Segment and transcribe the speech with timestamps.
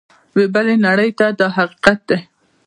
[0.31, 2.19] یوې بلې نړۍ ته دا حقیقت دی.